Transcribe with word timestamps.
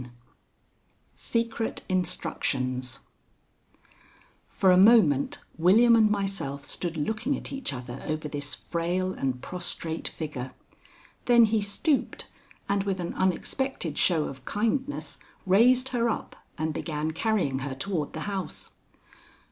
X 0.01 0.09
SECRET 1.13 1.83
INSTRUCTIONS 1.87 3.01
For 4.47 4.71
a 4.71 4.75
moment 4.75 5.37
William 5.59 5.95
and 5.95 6.09
myself 6.09 6.63
stood 6.65 6.97
looking 6.97 7.37
at 7.37 7.51
each 7.53 7.71
other 7.71 8.01
over 8.07 8.27
this 8.27 8.55
frail 8.55 9.13
and 9.13 9.43
prostrate 9.43 10.07
figure. 10.07 10.53
Then 11.25 11.45
he 11.45 11.61
stooped, 11.61 12.27
and 12.67 12.81
with 12.83 12.99
an 12.99 13.13
unexpected 13.13 13.95
show 13.99 14.23
of 14.23 14.43
kindness 14.43 15.19
raised 15.45 15.89
her 15.89 16.09
up 16.09 16.35
and 16.57 16.73
began 16.73 17.11
carrying 17.11 17.59
her 17.59 17.75
toward 17.75 18.13
the 18.13 18.21
house. 18.21 18.71